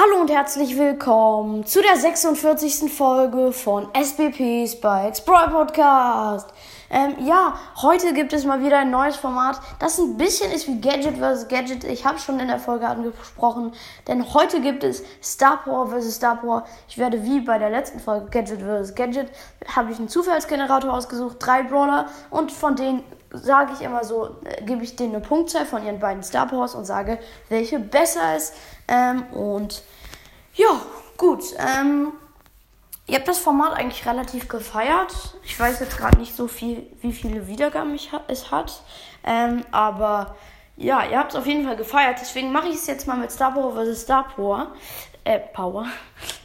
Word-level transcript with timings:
Hallo 0.00 0.20
und 0.20 0.30
herzlich 0.30 0.78
willkommen 0.78 1.66
zu 1.66 1.82
der 1.82 1.96
46. 1.96 2.92
Folge 2.92 3.50
von 3.50 3.88
SBP 3.92 4.68
Spikes 4.68 5.22
Brawl 5.22 5.50
Podcast. 5.50 6.48
Ähm, 6.88 7.16
ja, 7.26 7.58
heute 7.82 8.12
gibt 8.12 8.32
es 8.32 8.44
mal 8.44 8.62
wieder 8.62 8.78
ein 8.78 8.92
neues 8.92 9.16
Format, 9.16 9.60
das 9.80 9.98
ein 9.98 10.16
bisschen 10.16 10.52
ist 10.52 10.68
wie 10.68 10.80
Gadget 10.80 11.16
vs. 11.18 11.48
Gadget. 11.48 11.82
Ich 11.82 12.06
habe 12.06 12.20
schon 12.20 12.38
in 12.38 12.46
der 12.46 12.60
Folge 12.60 12.86
angesprochen, 12.86 13.72
denn 14.06 14.32
heute 14.34 14.60
gibt 14.60 14.84
es 14.84 15.02
Star 15.20 15.64
Power 15.64 15.88
vs. 15.88 16.14
Star 16.14 16.36
Power. 16.36 16.64
Ich 16.88 16.96
werde 16.96 17.24
wie 17.24 17.40
bei 17.40 17.58
der 17.58 17.70
letzten 17.70 17.98
Folge 17.98 18.26
Gadget 18.30 18.60
vs. 18.62 18.94
Gadget, 18.94 19.32
habe 19.74 19.90
ich 19.90 19.98
einen 19.98 20.08
Zufallsgenerator 20.08 20.92
ausgesucht, 20.92 21.38
drei 21.40 21.64
Brawler 21.64 22.06
und 22.30 22.52
von 22.52 22.76
denen 22.76 23.02
sage 23.30 23.72
ich 23.74 23.82
immer 23.82 24.04
so, 24.04 24.36
äh, 24.44 24.62
gebe 24.64 24.82
ich 24.82 24.96
denen 24.96 25.14
eine 25.14 25.24
Punktzahl 25.24 25.66
von 25.66 25.84
ihren 25.84 26.00
beiden 26.00 26.22
Star 26.22 26.46
Powers 26.46 26.74
und 26.74 26.84
sage, 26.84 27.18
welche 27.48 27.78
besser 27.78 28.36
ist. 28.36 28.54
Ähm, 28.86 29.24
und 29.32 29.82
ja, 30.54 30.80
gut. 31.16 31.42
Ähm, 31.58 32.12
ihr 33.06 33.16
habt 33.16 33.28
das 33.28 33.38
Format 33.38 33.74
eigentlich 33.74 34.06
relativ 34.06 34.48
gefeiert. 34.48 35.14
Ich 35.44 35.58
weiß 35.58 35.80
jetzt 35.80 35.98
gerade 35.98 36.18
nicht 36.18 36.34
so 36.34 36.48
viel, 36.48 36.86
wie 37.00 37.12
viele 37.12 37.46
Wiedergaben 37.46 37.94
ich, 37.94 38.10
es 38.28 38.50
hat. 38.50 38.82
Ähm, 39.24 39.64
aber 39.70 40.34
ja, 40.76 41.04
ihr 41.04 41.18
habt 41.18 41.32
es 41.32 41.38
auf 41.38 41.46
jeden 41.46 41.64
Fall 41.64 41.76
gefeiert. 41.76 42.18
Deswegen 42.20 42.52
mache 42.52 42.68
ich 42.68 42.76
es 42.76 42.86
jetzt 42.86 43.06
mal 43.06 43.16
mit 43.16 43.30
Star 43.30 43.52
Power 43.52 43.74
vs. 43.74 44.02
Star 44.02 44.28
Power. 44.34 44.72
Äh, 45.24 45.40
Power. 45.40 45.86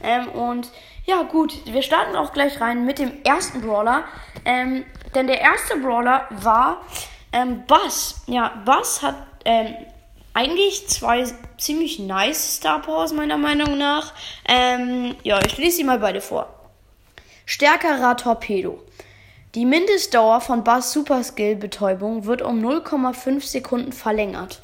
Ähm, 0.06 0.28
und 0.28 0.70
ja, 1.06 1.24
gut. 1.24 1.66
Wir 1.66 1.82
starten 1.82 2.16
auch 2.16 2.34
gleich 2.34 2.62
rein 2.62 2.86
mit 2.86 3.00
dem 3.00 3.24
ersten 3.24 3.62
Brawler. 3.62 4.04
Ähm, 4.46 4.86
denn 5.16 5.28
der 5.28 5.42
erste 5.42 5.78
Brawler 5.78 6.28
war 6.30 6.82
ähm, 7.32 7.64
Bass. 7.68 8.22
Ja, 8.28 8.62
Bass 8.66 9.02
hat 9.02 9.16
ähm, 9.46 9.76
eigentlich 10.34 10.88
zwei 10.88 11.26
ziemlich 11.58 12.00
nice 12.00 12.56
Star 12.56 12.82
Powers, 12.82 13.14
meiner 13.14 13.38
Meinung 13.38 13.78
nach. 13.78 14.14
Ähm, 14.48 15.16
ja, 15.24 15.40
ich 15.46 15.58
lese 15.58 15.78
sie 15.78 15.84
mal 15.84 16.00
beide 16.00 16.22
vor. 16.22 16.48
Stärkerer 17.46 18.16
Torpedo. 18.18 18.82
Die 19.56 19.66
Mindestdauer 19.66 20.42
von 20.42 20.64
Bass 20.64 20.94
Super 20.94 21.24
Skill 21.24 21.58
Betäubung 21.58 22.26
wird 22.26 22.42
um 22.42 22.66
0,5 22.66 23.42
Sekunden 23.42 23.92
verlängert. 23.92 24.62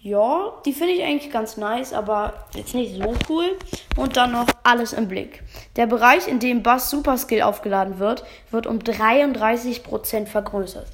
Ja, 0.00 0.54
die 0.64 0.72
finde 0.72 0.94
ich 0.94 1.02
eigentlich 1.02 1.30
ganz 1.30 1.56
nice, 1.56 1.92
aber 1.92 2.46
jetzt 2.54 2.74
nicht 2.74 2.96
so 2.96 3.14
cool. 3.28 3.58
Und 3.96 4.16
dann 4.16 4.32
noch 4.32 4.46
alles 4.62 4.94
im 4.94 5.06
Blick. 5.06 5.42
Der 5.76 5.86
Bereich, 5.86 6.28
in 6.28 6.38
dem 6.38 6.62
Bass 6.62 6.90
Super 6.90 7.16
Skill 7.16 7.42
aufgeladen 7.42 7.98
wird, 7.98 8.24
wird 8.50 8.66
um 8.66 8.78
33% 8.78 10.26
vergrößert. 10.26 10.86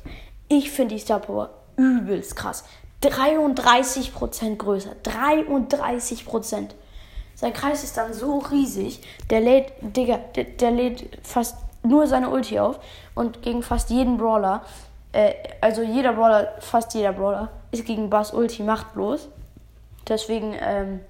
Ich 0.49 0.71
finde 0.71 0.95
die 0.95 1.01
Star 1.01 1.19
Power 1.19 1.51
übelst 1.77 2.37
krass. 2.37 2.65
33% 3.03 4.57
größer. 4.57 4.93
33%. 5.05 6.71
Sein 7.35 7.53
Kreis 7.53 7.85
ist 7.85 7.97
dann 7.97 8.13
so 8.13 8.39
riesig, 8.39 9.01
der 9.31 9.41
lädt, 9.41 9.73
Digga, 9.81 10.19
der, 10.35 10.45
der 10.45 10.71
lädt 10.73 11.19
fast 11.23 11.57
nur 11.85 12.09
seine 12.09 12.31
Ulti 12.31 12.59
auf 12.59 12.81
und 13.15 13.43
gegen 13.43 13.63
fast 13.63 13.91
jeden 13.91 14.19
Brawler, 14.19 14.65
äh, 15.13 15.35
also 15.61 15.83
jeder 15.83 16.15
Brawler, 16.15 16.55
fast 16.59 16.95
jeder 16.95 17.13
Brawler, 17.13 17.51
ist 17.71 17.87
gegen 17.87 18.11
Bass 18.11 18.33
Ulti 18.33 18.65
machtlos. 18.65 19.29
Deswegen 20.09 20.57
ähm, 20.61 21.01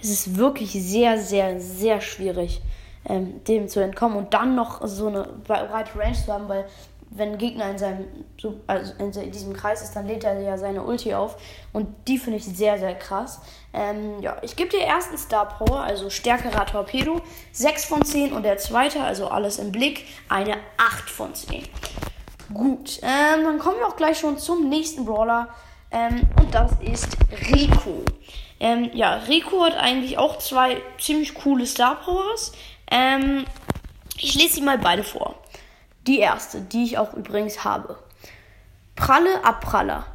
ist 0.00 0.10
es 0.10 0.36
wirklich 0.36 0.72
sehr, 0.72 1.18
sehr, 1.18 1.60
sehr 1.60 2.00
schwierig, 2.00 2.60
ähm, 3.08 3.42
dem 3.44 3.68
zu 3.68 3.80
entkommen 3.80 4.16
und 4.16 4.34
dann 4.34 4.54
noch 4.54 4.86
so 4.86 5.08
eine 5.08 5.24
breite 5.44 5.98
Range 5.98 6.14
zu 6.14 6.32
haben, 6.32 6.48
weil 6.48 6.66
wenn 7.10 7.32
ein 7.32 7.38
Gegner 7.38 7.70
in 7.70 7.78
seinem 7.78 8.06
also 8.66 8.92
in 8.98 9.30
diesem 9.30 9.54
Kreis 9.54 9.82
ist, 9.82 9.94
dann 9.94 10.06
lädt 10.06 10.24
er 10.24 10.40
ja 10.40 10.58
seine 10.58 10.82
Ulti 10.82 11.14
auf 11.14 11.36
und 11.72 11.88
die 12.08 12.18
finde 12.18 12.38
ich 12.38 12.44
sehr 12.44 12.78
sehr 12.78 12.94
krass. 12.94 13.40
Ähm, 13.72 14.20
ja, 14.20 14.36
ich 14.42 14.56
gebe 14.56 14.70
dir 14.70 14.80
ersten 14.80 15.16
Star 15.16 15.46
Power, 15.46 15.80
also 15.80 16.10
stärkerer 16.10 16.66
Torpedo, 16.66 17.20
6 17.52 17.84
von 17.84 18.04
10 18.04 18.32
und 18.32 18.42
der 18.42 18.58
zweite, 18.58 19.02
also 19.02 19.28
alles 19.28 19.58
im 19.58 19.72
Blick, 19.72 20.04
eine 20.28 20.56
8 20.76 21.08
von 21.08 21.34
10. 21.34 21.62
Gut, 22.52 23.00
ähm, 23.02 23.44
dann 23.44 23.58
kommen 23.58 23.78
wir 23.78 23.88
auch 23.88 23.96
gleich 23.96 24.18
schon 24.18 24.38
zum 24.38 24.68
nächsten 24.68 25.04
Brawler 25.04 25.48
ähm, 25.90 26.22
und 26.40 26.54
das 26.54 26.72
ist 26.80 27.16
Rico. 27.52 28.04
Ähm, 28.58 28.90
ja, 28.94 29.14
Rico 29.28 29.64
hat 29.64 29.76
eigentlich 29.76 30.18
auch 30.18 30.38
zwei 30.38 30.80
ziemlich 30.98 31.34
coole 31.34 31.66
Star 31.66 31.96
Powers. 31.96 32.52
Ähm, 32.90 33.44
ich 34.18 34.34
lese 34.34 34.54
sie 34.54 34.62
mal 34.62 34.78
beide 34.78 35.04
vor. 35.04 35.36
Die 36.06 36.18
erste, 36.18 36.60
die 36.60 36.84
ich 36.84 36.98
auch 36.98 37.14
übrigens 37.14 37.64
habe. 37.64 37.98
Pralle 38.94 39.44
Abpraller. 39.44 40.06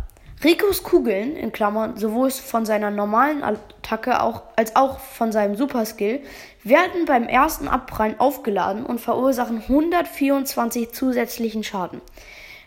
Rikos 0.44 0.82
Kugeln, 0.82 1.36
in 1.36 1.52
Klammern, 1.52 1.98
sowohl 1.98 2.32
von 2.32 2.66
seiner 2.66 2.90
normalen 2.90 3.44
Attacke 3.44 4.24
auch, 4.24 4.42
als 4.56 4.76
auch 4.76 5.00
von 5.00 5.32
seinem 5.32 5.56
Superskill, 5.56 6.22
werden 6.64 7.06
beim 7.06 7.28
ersten 7.28 7.68
Abprallen 7.68 8.20
aufgeladen 8.20 8.84
und 8.84 9.00
verursachen 9.00 9.62
124 9.62 10.94
zusätzlichen 10.94 11.64
Schaden. 11.64 12.02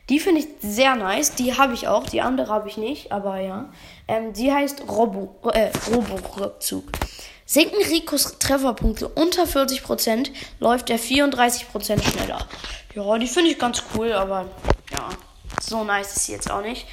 Die 0.08 0.20
finde 0.20 0.42
ich 0.42 0.48
sehr 0.60 0.96
nice. 0.96 1.34
Die 1.34 1.56
habe 1.56 1.74
ich 1.74 1.88
auch. 1.88 2.06
Die 2.06 2.20
andere 2.20 2.48
habe 2.48 2.68
ich 2.68 2.76
nicht, 2.76 3.10
aber 3.12 3.40
ja. 3.40 3.70
Ähm, 4.06 4.32
die 4.32 4.52
heißt 4.52 4.82
Robo, 4.88 5.34
äh, 5.52 5.70
Robo-Rückzug. 5.90 6.84
Sinken 7.46 7.82
Rikos 7.90 8.38
Trefferpunkte 8.38 9.08
unter 9.08 9.44
40%, 9.44 10.30
läuft 10.60 10.88
er 10.88 10.98
34% 10.98 12.02
schneller. 12.02 12.46
Ja, 12.94 13.18
die 13.18 13.26
finde 13.26 13.50
ich 13.50 13.58
ganz 13.58 13.82
cool, 13.94 14.12
aber 14.12 14.46
ja, 14.90 15.08
so 15.60 15.84
nice 15.84 16.16
ist 16.16 16.26
sie 16.26 16.32
jetzt 16.32 16.50
auch 16.50 16.62
nicht. 16.62 16.86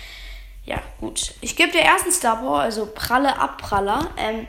Ja, 0.66 0.82
gut. 1.00 1.34
Ich 1.42 1.56
gebe 1.56 1.72
der 1.72 1.86
ersten 1.86 2.12
Star 2.12 2.38
Power, 2.38 2.60
also 2.60 2.90
Pralle 2.94 3.40
Abpraller, 3.40 4.10
ähm, 4.18 4.48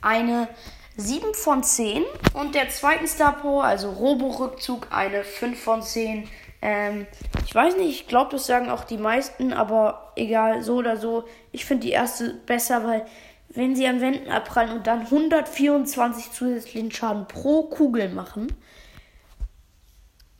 eine 0.00 0.48
7 0.96 1.34
von 1.34 1.62
10 1.62 2.04
und 2.34 2.54
der 2.54 2.68
zweiten 2.70 3.06
Star 3.06 3.32
Power, 3.32 3.64
also 3.64 3.90
Robo-Rückzug, 3.90 4.88
eine 4.90 5.22
5 5.22 5.62
von 5.62 5.82
10. 5.82 6.28
Ähm, 6.62 7.06
ich 7.44 7.54
weiß 7.54 7.76
nicht, 7.76 8.02
ich 8.02 8.08
glaube, 8.08 8.32
das 8.32 8.46
sagen 8.46 8.68
auch 8.68 8.84
die 8.84 8.98
meisten, 8.98 9.52
aber 9.52 10.12
egal, 10.16 10.62
so 10.62 10.76
oder 10.76 10.96
so. 10.96 11.24
Ich 11.52 11.64
finde 11.64 11.86
die 11.86 11.92
erste 11.92 12.34
besser, 12.34 12.84
weil 12.84 13.06
wenn 13.48 13.74
sie 13.74 13.86
an 13.86 14.00
Wänden 14.00 14.30
abprallen 14.30 14.76
und 14.76 14.86
dann 14.86 15.00
124 15.02 16.32
zusätzlichen 16.32 16.90
Schaden 16.90 17.26
pro 17.26 17.64
Kugel 17.64 18.08
machen, 18.10 18.48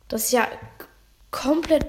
das 0.07 0.25
ist 0.25 0.31
ja 0.31 0.47
komplett. 1.31 1.87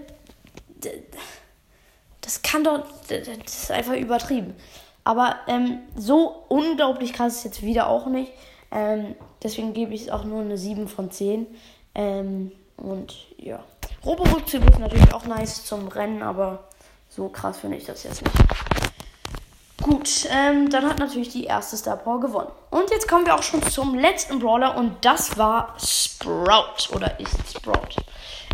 Das 2.21 2.43
kann 2.43 2.65
doch. 2.65 2.85
Das 3.09 3.29
ist 3.29 3.71
einfach 3.71 3.97
übertrieben. 3.97 4.55
Aber 5.05 5.37
ähm, 5.49 5.81
so 5.97 6.45
unglaublich 6.49 7.13
krass 7.13 7.39
ist 7.39 7.45
jetzt 7.45 7.63
wieder 7.63 7.89
auch 7.89 8.07
nicht. 8.07 8.33
Ähm, 8.71 9.17
deswegen 9.43 9.75
gebe 9.75 9.95
ich 9.95 10.03
es 10.03 10.09
auch 10.09 10.25
nur 10.25 10.41
eine 10.41 10.57
7 10.57 10.89
von 10.89 11.11
10. 11.11 11.47
Ähm, 11.95 12.53
und 12.77 13.27
ja. 13.37 13.65
Robo-Rückzug 14.05 14.69
ist 14.69 14.79
natürlich 14.79 15.15
auch 15.15 15.27
nice 15.27 15.65
zum 15.65 15.87
Rennen, 15.89 16.23
aber 16.23 16.65
so 17.09 17.29
krass 17.29 17.59
finde 17.59 17.77
ich 17.77 17.85
das 17.85 18.03
jetzt 18.03 18.23
nicht. 18.23 18.37
Gut, 19.83 20.29
ähm, 20.31 20.71
dann 20.71 20.89
hat 20.89 20.99
natürlich 20.99 21.31
die 21.31 21.45
erste 21.45 21.77
Star 21.77 21.97
Power 21.97 22.21
gewonnen. 22.21 22.51
Und 22.71 22.91
jetzt 22.91 23.09
kommen 23.09 23.27
wir 23.27 23.35
auch 23.35 23.43
schon 23.43 23.63
zum 23.63 23.99
letzten 23.99 24.39
Brawler 24.39 24.77
und 24.77 25.05
das 25.05 25.37
war 25.39 25.75
Sprout 25.79 26.95
oder 26.95 27.19
ist 27.19 27.57
Sprout. 27.57 27.97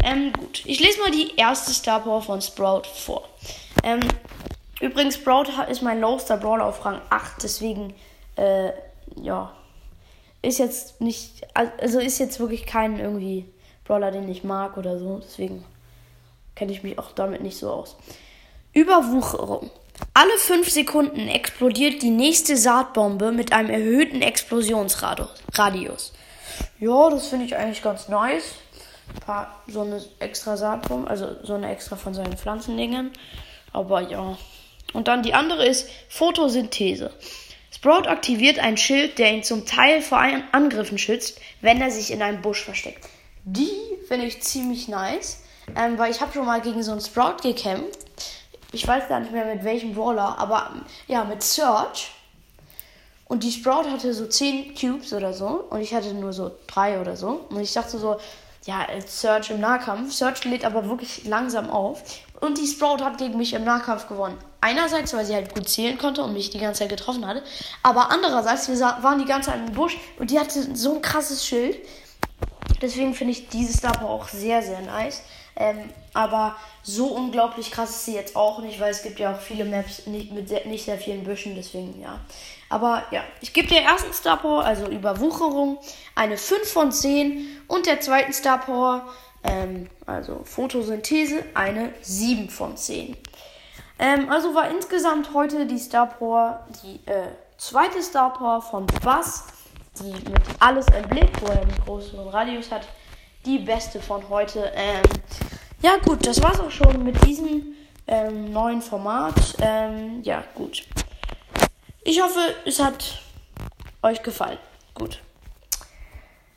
Ähm, 0.02 0.32
gut, 0.32 0.62
ich 0.64 0.80
lese 0.80 1.00
mal 1.00 1.10
die 1.10 1.36
erste 1.36 1.72
Star 1.72 2.00
Power 2.00 2.22
von 2.22 2.40
Sprout 2.40 2.84
vor. 2.84 3.28
Ähm, 3.84 4.00
übrigens, 4.80 5.16
Sprout 5.16 5.46
ist 5.70 5.82
mein 5.82 6.00
Lowster 6.00 6.38
Brawler 6.38 6.64
auf 6.64 6.84
Rang 6.84 7.00
8, 7.10 7.42
deswegen, 7.42 7.94
äh, 8.36 8.70
ja, 9.16 9.52
ist 10.40 10.58
jetzt 10.58 11.00
nicht, 11.00 11.46
also 11.54 11.98
ist 11.98 12.18
jetzt 12.18 12.40
wirklich 12.40 12.64
kein 12.64 12.98
irgendwie 12.98 13.44
Brawler, 13.88 14.12
den 14.12 14.28
ich 14.28 14.44
mag 14.44 14.76
oder 14.76 14.98
so, 14.98 15.20
deswegen 15.20 15.64
kenne 16.54 16.72
ich 16.72 16.82
mich 16.82 16.98
auch 16.98 17.10
damit 17.12 17.40
nicht 17.40 17.56
so 17.56 17.70
aus. 17.70 17.96
Überwucherung. 18.74 19.70
Alle 20.14 20.36
5 20.36 20.70
Sekunden 20.70 21.26
explodiert 21.26 22.02
die 22.02 22.10
nächste 22.10 22.56
Saatbombe 22.56 23.32
mit 23.32 23.52
einem 23.52 23.70
erhöhten 23.70 24.22
Explosionsradius. 24.22 26.12
Ja, 26.78 27.10
das 27.10 27.28
finde 27.28 27.46
ich 27.46 27.56
eigentlich 27.56 27.82
ganz 27.82 28.08
nice. 28.08 28.54
Paar, 29.24 29.62
so 29.66 29.80
eine 29.80 30.04
extra 30.18 30.56
Saatbombe, 30.56 31.08
also 31.08 31.36
so 31.42 31.54
eine 31.54 31.70
extra 31.70 31.96
von 31.96 32.14
seinen 32.14 32.36
Pflanzendingen. 32.36 33.10
Aber 33.72 34.02
ja. 34.02 34.36
Und 34.92 35.08
dann 35.08 35.22
die 35.22 35.34
andere 35.34 35.66
ist 35.66 35.88
Photosynthese. 36.08 37.10
Sprout 37.70 38.08
aktiviert 38.08 38.58
ein 38.58 38.76
Schild, 38.76 39.18
der 39.18 39.32
ihn 39.32 39.42
zum 39.42 39.64
Teil 39.64 40.02
vor 40.02 40.22
Angriffen 40.52 40.98
schützt, 40.98 41.40
wenn 41.60 41.80
er 41.80 41.90
sich 41.90 42.10
in 42.10 42.22
einem 42.22 42.42
Busch 42.42 42.62
versteckt. 42.62 43.08
Die 43.44 43.70
finde 44.08 44.26
ich 44.26 44.42
ziemlich 44.42 44.88
nice, 44.88 45.42
ähm, 45.76 45.98
weil 45.98 46.10
ich 46.10 46.20
habe 46.20 46.32
schon 46.32 46.46
mal 46.46 46.60
gegen 46.60 46.82
so 46.82 46.92
einen 46.92 47.00
Sprout 47.00 47.42
gekämpft 47.42 48.08
ich 48.72 48.86
weiß 48.86 49.08
gar 49.08 49.20
nicht 49.20 49.32
mehr 49.32 49.46
mit 49.46 49.64
welchem 49.64 49.94
Brawler, 49.94 50.38
aber 50.38 50.70
ja, 51.06 51.24
mit 51.24 51.42
Search. 51.42 52.12
Und 53.26 53.42
die 53.42 53.52
Sprout 53.52 53.90
hatte 53.90 54.12
so 54.14 54.26
10 54.26 54.74
Cubes 54.74 55.12
oder 55.12 55.32
so. 55.32 55.64
Und 55.70 55.80
ich 55.80 55.94
hatte 55.94 56.14
nur 56.14 56.32
so 56.32 56.50
3 56.66 57.00
oder 57.00 57.16
so. 57.16 57.46
Und 57.50 57.60
ich 57.60 57.72
dachte 57.72 57.98
so, 57.98 58.16
ja, 58.64 58.86
Search 59.06 59.50
im 59.50 59.60
Nahkampf. 59.60 60.12
Search 60.12 60.44
lädt 60.44 60.64
aber 60.64 60.88
wirklich 60.88 61.24
langsam 61.24 61.70
auf. 61.70 62.02
Und 62.40 62.58
die 62.58 62.66
Sprout 62.66 63.02
hat 63.02 63.18
gegen 63.18 63.36
mich 63.36 63.52
im 63.52 63.64
Nahkampf 63.64 64.08
gewonnen. 64.08 64.38
Einerseits, 64.60 65.12
weil 65.14 65.24
sie 65.24 65.34
halt 65.34 65.54
gut 65.54 65.68
zählen 65.68 65.98
konnte 65.98 66.22
und 66.22 66.32
mich 66.32 66.50
die 66.50 66.58
ganze 66.58 66.80
Zeit 66.80 66.90
getroffen 66.90 67.26
hatte. 67.26 67.42
Aber 67.82 68.10
andererseits, 68.10 68.68
wir 68.68 68.78
waren 68.78 69.18
die 69.18 69.24
ganze 69.24 69.50
Zeit 69.50 69.60
im 69.66 69.74
Busch 69.74 69.96
und 70.18 70.30
die 70.30 70.38
hatte 70.38 70.74
so 70.74 70.94
ein 70.94 71.02
krasses 71.02 71.44
Schild. 71.44 71.78
Deswegen 72.80 73.14
finde 73.14 73.32
ich 73.32 73.48
diese 73.48 73.76
Star 73.76 73.92
Power 73.92 74.10
auch 74.10 74.28
sehr, 74.28 74.62
sehr 74.62 74.80
nice. 74.80 75.22
Ähm, 75.60 75.90
aber 76.14 76.56
so 76.82 77.06
unglaublich 77.06 77.72
krass 77.72 77.90
ist 77.90 78.04
sie 78.04 78.14
jetzt 78.14 78.36
auch 78.36 78.60
nicht, 78.60 78.78
weil 78.78 78.92
es 78.92 79.02
gibt 79.02 79.18
ja 79.18 79.32
auch 79.32 79.40
viele 79.40 79.64
Maps 79.64 80.06
nicht, 80.06 80.32
mit 80.32 80.48
sehr, 80.48 80.64
nicht 80.66 80.84
sehr 80.84 80.98
vielen 80.98 81.24
Büschen, 81.24 81.56
deswegen 81.56 82.00
ja. 82.00 82.20
Aber 82.68 83.02
ja, 83.10 83.22
ich 83.40 83.52
gebe 83.52 83.66
der 83.66 83.82
ersten 83.82 84.12
Star 84.12 84.36
Power, 84.36 84.64
also 84.64 84.86
Überwucherung, 84.86 85.78
eine 86.14 86.36
5 86.36 86.70
von 86.70 86.92
10 86.92 87.62
und 87.66 87.86
der 87.86 88.00
zweiten 88.00 88.32
Star 88.32 88.58
Power, 88.58 89.08
ähm, 89.42 89.88
also 90.06 90.42
Photosynthese, 90.44 91.42
eine 91.54 91.92
7 92.02 92.50
von 92.50 92.76
10. 92.76 93.16
Ähm, 93.98 94.30
also 94.30 94.54
war 94.54 94.70
insgesamt 94.70 95.34
heute 95.34 95.66
die 95.66 95.78
Star 95.78 96.06
Power, 96.06 96.66
die 96.84 97.00
äh, 97.10 97.28
zweite 97.56 98.00
Star 98.00 98.32
Power 98.32 98.62
von 98.62 98.86
Bass, 99.02 99.44
die 100.04 100.30
mit 100.30 100.42
alles 100.58 100.86
im 100.88 101.08
Blick, 101.08 101.30
wo 101.40 101.46
er 101.46 101.62
einen 101.62 101.74
größeren 101.84 102.28
Radius 102.28 102.70
hat, 102.70 102.86
die 103.44 103.58
beste 103.58 104.00
von 104.00 104.28
heute. 104.28 104.72
Ähm, 104.74 105.02
ja 105.82 105.96
gut, 106.04 106.26
das 106.26 106.42
war's 106.42 106.60
auch 106.60 106.70
schon 106.70 107.04
mit 107.04 107.24
diesem 107.24 107.74
ähm, 108.06 108.52
neuen 108.52 108.82
Format. 108.82 109.56
Ähm, 109.60 110.22
ja 110.22 110.42
gut. 110.54 110.84
Ich 112.02 112.20
hoffe, 112.20 112.40
es 112.64 112.82
hat 112.82 113.22
euch 114.02 114.22
gefallen. 114.22 114.58
Gut. 114.94 115.20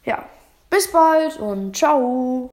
Ja, 0.05 0.25
bis 0.69 0.91
bald 0.91 1.37
und 1.37 1.75
ciao. 1.75 2.49